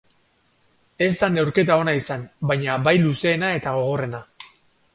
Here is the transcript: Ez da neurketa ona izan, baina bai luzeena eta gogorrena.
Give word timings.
Ez 1.07 1.09
da 1.23 1.27
neurketa 1.33 1.75
ona 1.81 1.93
izan, 1.99 2.25
baina 2.53 2.79
bai 2.89 2.97
luzeena 3.05 3.53
eta 3.61 3.75
gogorrena. 3.77 4.23